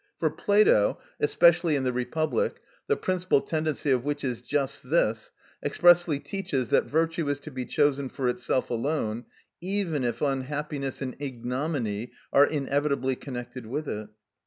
[0.17, 5.29] For Plato, especially in the "Republic," the principal tendency of which is just this,
[5.63, 9.25] expressly teaches that virtue is to be chosen for itself alone,
[9.61, 14.09] even if unhappiness and ignominy are inevitably connected with it.